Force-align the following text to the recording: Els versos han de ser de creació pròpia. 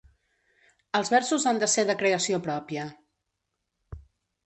Els 0.99 1.11
versos 1.15 1.45
han 1.53 1.61
de 1.65 1.71
ser 1.75 1.85
de 1.91 1.99
creació 2.01 2.43
pròpia. 2.51 2.89